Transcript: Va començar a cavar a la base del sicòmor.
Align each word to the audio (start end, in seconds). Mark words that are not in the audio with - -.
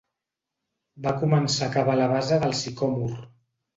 Va 1.03 1.13
començar 1.23 1.67
a 1.67 1.75
cavar 1.75 1.95
a 1.99 1.99
la 2.03 2.09
base 2.15 2.43
del 2.45 2.59
sicòmor. 2.63 3.15